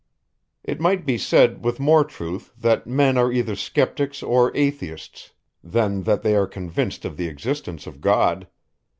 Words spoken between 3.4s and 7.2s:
skeptics or atheists, than that they are convinced of